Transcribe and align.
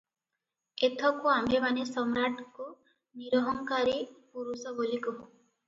ଏଥକୁ 0.87 1.29
ଆମ୍ଭେମାନେ 1.33 1.83
ସମ୍ରାଟଙ୍କୁ 1.91 2.67
ନିରହଙ୍କାରି 3.21 3.97
ପୁରୁଷ 4.17 4.77
ବୋଲି 4.83 5.03
କହୁ। 5.09 5.19